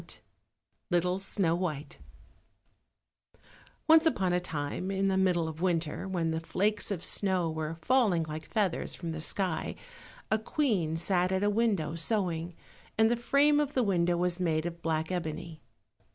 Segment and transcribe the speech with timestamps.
[0.01, 0.23] 53
[0.89, 1.99] Little Snow white
[3.87, 7.77] Once upon a time in the middle of winter, when the flakes of snow were
[7.83, 9.75] falling like feathers from the sky,
[10.31, 12.55] a queen sat at a window sewing,
[12.97, 15.61] and the frame of the window was made of black ebony.